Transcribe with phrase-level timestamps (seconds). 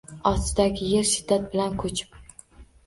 [0.29, 2.21] Ostidagi yeri shiddat bilan ko‘chib